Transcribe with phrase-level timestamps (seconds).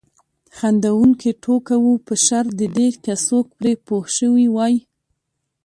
[0.57, 4.75] خندونکې ټوکه وه په شرط د دې که څوک پرې پوه شوي وای.